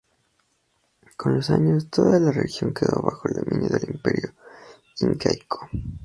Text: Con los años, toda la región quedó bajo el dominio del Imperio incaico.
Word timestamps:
Con 1.15 1.35
los 1.35 1.51
años, 1.51 1.91
toda 1.91 2.19
la 2.19 2.31
región 2.31 2.73
quedó 2.73 3.03
bajo 3.03 3.27
el 3.27 3.35
dominio 3.35 3.69
del 3.69 3.87
Imperio 3.87 4.33
incaico. 5.01 5.69